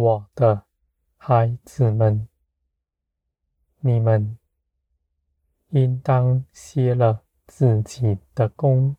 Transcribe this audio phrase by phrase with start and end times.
[0.00, 0.64] 我的
[1.18, 2.26] 孩子们，
[3.80, 4.38] 你们
[5.68, 8.96] 应当歇了自己的工，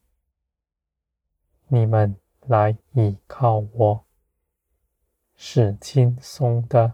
[1.70, 4.06] 你们来倚靠我，
[5.36, 6.94] 是轻松的。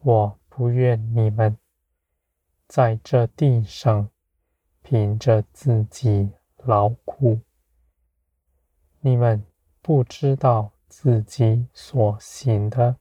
[0.00, 1.56] 我不愿你们
[2.66, 4.10] 在这地上
[4.82, 7.38] 凭着自己劳苦，
[8.98, 9.46] 你们
[9.80, 10.72] 不知道。
[10.88, 12.96] 自己所行的，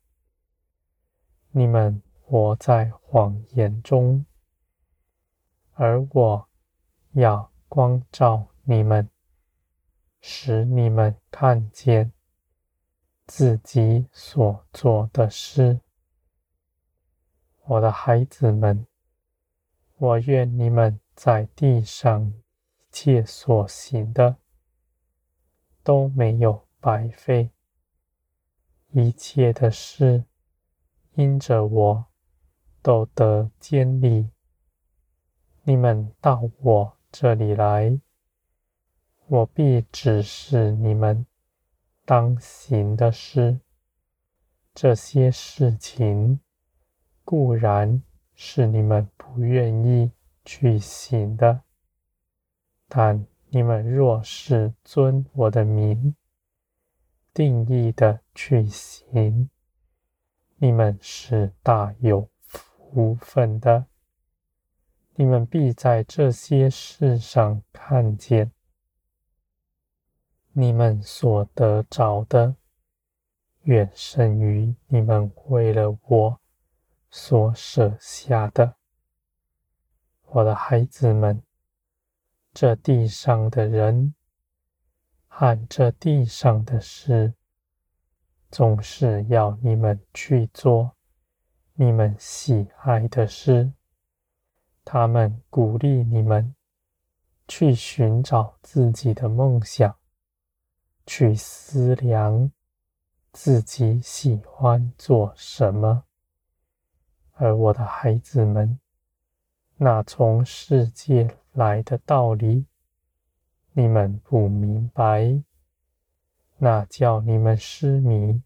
[1.52, 4.26] 你们活在谎言中，
[5.74, 6.50] 而我
[7.12, 9.10] 要光照你们，
[10.20, 12.12] 使你们看见
[13.28, 15.80] 自己所做的事。
[17.64, 18.86] 我的孩子们，
[19.98, 22.34] 我愿你们在地上一
[22.92, 24.38] 切所行的
[25.84, 27.52] 都没有白费。
[28.98, 30.24] 一切的事，
[31.16, 32.06] 因着我，
[32.82, 34.30] 都得坚立。
[35.64, 38.00] 你们到我这里来，
[39.28, 41.26] 我必指示你们
[42.06, 43.60] 当行的事。
[44.74, 46.40] 这些事情
[47.26, 48.02] 固然
[48.34, 50.10] 是你们不愿意
[50.46, 51.64] 去行的，
[52.88, 56.16] 但你们若是遵我的名，
[57.36, 59.50] 定义的去行，
[60.56, 63.88] 你们是大有福分的。
[65.16, 68.54] 你们必在这些事上看见，
[70.54, 72.56] 你们所得着的，
[73.64, 76.40] 远胜于你们为了我
[77.12, 78.76] 所舍下的。
[80.28, 81.44] 我的孩子们，
[82.54, 84.16] 这地上的人。
[85.38, 87.34] 和这地上的事，
[88.50, 90.96] 总是要你们去做
[91.74, 93.74] 你们喜爱的事。
[94.86, 96.56] 他们鼓励你们
[97.50, 99.98] 去寻找自己的梦想，
[101.06, 102.50] 去思量
[103.34, 106.06] 自己喜欢做什么。
[107.34, 108.80] 而我的孩子们，
[109.76, 112.68] 那从世界来的道理，
[113.78, 115.44] 你们不明白，
[116.58, 118.42] 那叫你们失迷，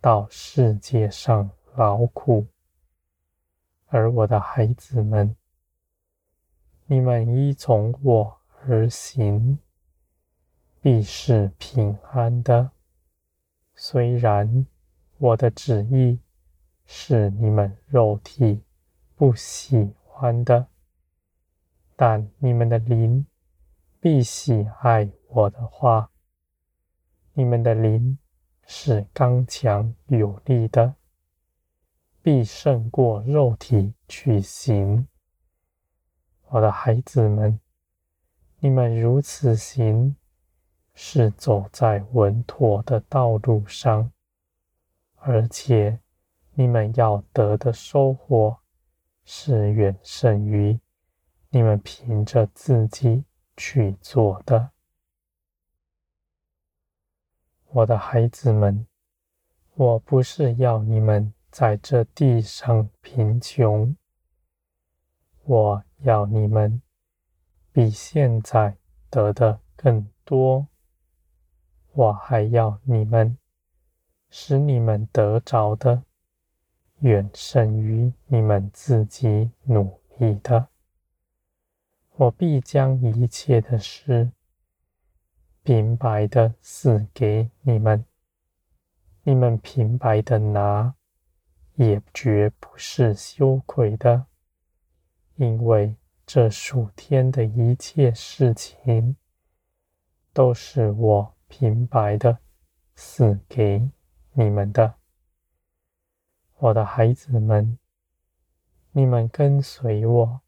[0.00, 2.44] 到世界上劳苦。
[3.86, 5.36] 而我的孩子们，
[6.86, 8.36] 你们依从我
[8.66, 9.60] 而行，
[10.80, 12.72] 必是平安的。
[13.76, 14.66] 虽然
[15.18, 16.18] 我的旨意
[16.86, 18.64] 是你们肉体
[19.14, 20.66] 不喜欢的，
[21.94, 23.24] 但你们的灵。
[24.04, 26.10] 必喜爱我的话，
[27.32, 28.18] 你们的灵
[28.66, 30.96] 是刚强有力的，
[32.20, 35.08] 必胜过肉体去行。
[36.48, 37.58] 我的孩子们，
[38.58, 40.14] 你们如此行，
[40.92, 44.12] 是走在稳妥的道路上，
[45.14, 45.98] 而且
[46.52, 48.58] 你们要得的收获，
[49.24, 50.78] 是远胜于
[51.48, 53.24] 你们凭着自己。
[53.56, 54.70] 去做的，
[57.70, 58.86] 我的孩子们，
[59.74, 63.96] 我不是要你们在这地上贫穷，
[65.44, 66.82] 我要你们
[67.72, 68.76] 比现在
[69.10, 70.66] 得的更多，
[71.92, 73.36] 我还要你们
[74.30, 76.02] 使你们得着的
[77.00, 80.68] 远胜于你们自己努力的。
[82.16, 84.30] 我必将一切的事
[85.64, 88.04] 平白的赐给你们，
[89.24, 90.94] 你们平白的拿，
[91.74, 94.26] 也绝不是羞愧的，
[95.34, 99.16] 因为这数天的一切事情，
[100.32, 102.38] 都是我平白的
[102.94, 103.90] 赐给
[104.34, 104.94] 你们的。
[106.58, 107.76] 我的孩子们，
[108.92, 110.43] 你们跟随我。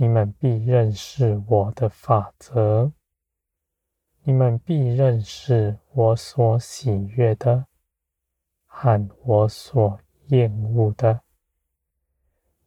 [0.00, 2.92] 你们必认识我的法则，
[4.22, 7.66] 你们必认识我所喜悦的
[8.64, 9.98] 和我所
[10.28, 11.22] 厌恶的。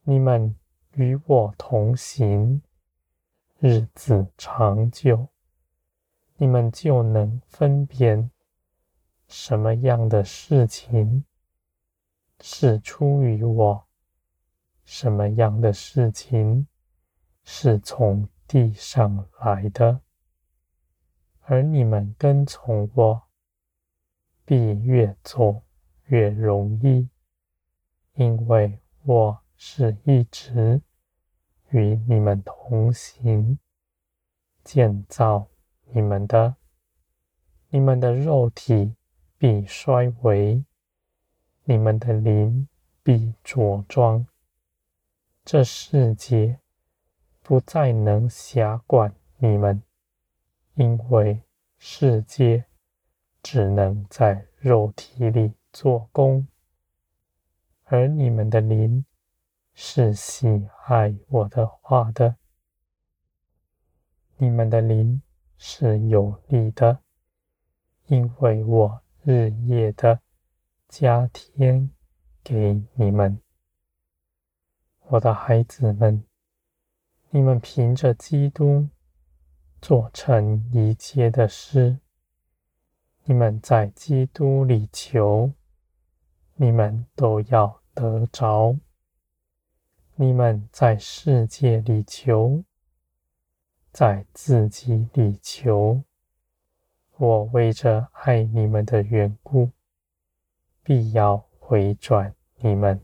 [0.03, 0.53] 你们
[0.95, 2.61] 与我同行，
[3.59, 5.29] 日子长久，
[6.35, 8.29] 你们就能分辨
[9.29, 11.23] 什么样的事情
[12.41, 13.87] 是出于我，
[14.83, 16.67] 什么样的事情。
[17.43, 20.01] 是从地上来的，
[21.41, 23.23] 而你们跟从我，
[24.45, 25.63] 必越走
[26.05, 27.09] 越容易，
[28.13, 30.81] 因为我是一直
[31.69, 33.57] 与你们同行，
[34.63, 35.47] 建造
[35.93, 36.55] 你们的。
[37.69, 38.95] 你们的肉体
[39.37, 40.65] 必衰微，
[41.63, 42.67] 你们的灵
[43.01, 44.27] 必茁壮。
[45.45, 46.59] 这世界
[47.51, 49.83] 不再能辖管你们，
[50.75, 51.43] 因为
[51.77, 52.63] 世界
[53.43, 56.47] 只能在肉体里做工，
[57.83, 59.03] 而你们的灵
[59.73, 62.37] 是喜爱我的话的。
[64.37, 65.21] 你们的灵
[65.57, 67.01] 是有力的，
[68.05, 70.21] 因为我日夜的
[70.87, 71.91] 加添
[72.41, 73.41] 给你们。
[75.09, 76.23] 我的孩子们，
[77.33, 78.89] 你们凭着基督
[79.81, 81.97] 做成一切的事。
[83.23, 85.53] 你们在基督里求，
[86.55, 88.77] 你们都要得着；
[90.15, 92.65] 你们在世界里求，
[93.93, 96.03] 在自己里求，
[97.15, 99.71] 我为着爱你们的缘故，
[100.83, 102.99] 必要回转你们。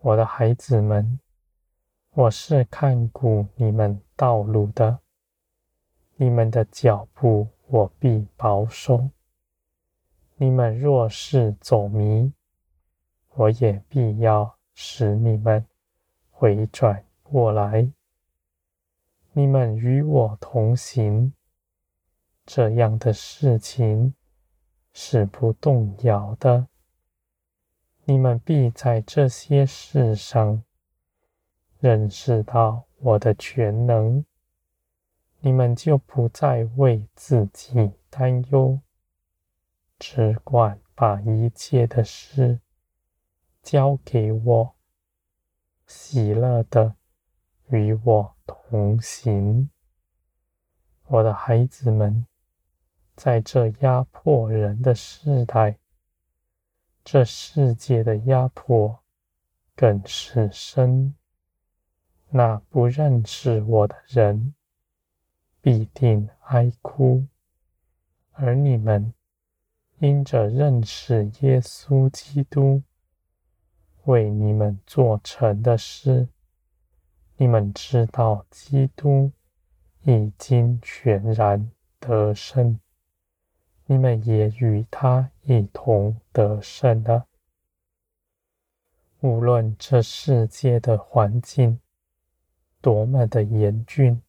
[0.00, 1.20] 我的孩子们，
[2.14, 4.98] 我是看顾你们道路的，
[6.16, 9.08] 你们的脚步我必保守。
[10.36, 12.34] 你们若是走迷，
[13.30, 15.66] 我也必要使你们
[16.30, 17.90] 回转过来。
[19.32, 21.32] 你们与我同行，
[22.44, 24.14] 这样的事情
[24.92, 26.66] 是不动摇的。
[28.04, 30.62] 你们必在这些事上
[31.82, 34.24] 认识到我的全能，
[35.40, 38.78] 你们就不再为自己担忧，
[39.98, 42.60] 只管把一切的事
[43.64, 44.76] 交给我，
[45.88, 46.94] 喜乐的
[47.70, 49.68] 与我同行。
[51.08, 52.24] 我的孩子们，
[53.16, 55.80] 在这压迫人的时代。
[57.02, 59.00] 这世界的压迫
[59.74, 61.16] 更是深，
[62.34, 64.54] 那不认识我的人
[65.60, 67.26] 必定哀哭，
[68.30, 69.12] 而你们
[69.98, 72.82] 因着认识耶稣基督
[74.04, 76.26] 为你们做成的事，
[77.36, 79.30] 你们知道基督
[80.04, 81.70] 已经全然
[82.00, 82.80] 得胜。
[83.84, 87.26] 你们也与他一同得胜了。
[89.20, 91.78] 无论这世界的环境
[92.82, 94.20] 多么的严峻，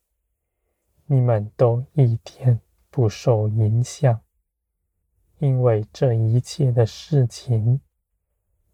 [1.08, 2.62] 你们都一点
[2.92, 4.22] 不受影响，
[5.40, 7.82] 因为这一切的事情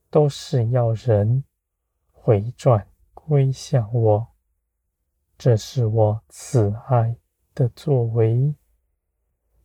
[0.10, 1.46] 都是要人
[2.12, 4.28] 回转归向我。
[5.38, 7.16] 这是我慈爱
[7.56, 8.54] 的作为。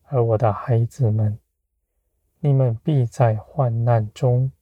[0.05, 1.41] 而我的孩子们，
[2.39, 4.53] 你们必在患难中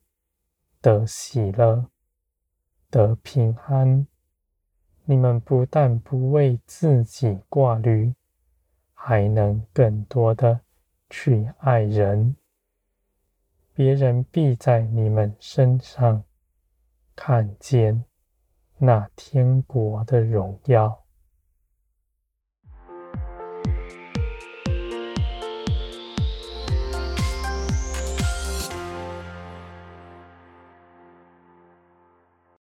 [0.80, 1.90] 得喜乐、
[2.88, 4.06] 得平安。
[5.04, 8.14] 你们不但不为自己挂虑，
[8.94, 10.60] 还能更多的
[11.10, 12.36] 去爱人。
[13.74, 16.22] 别人必在你们身上
[17.16, 18.04] 看见
[18.78, 21.01] 那天国的荣耀。